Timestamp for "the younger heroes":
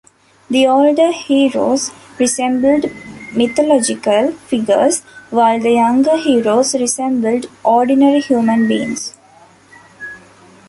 5.59-6.73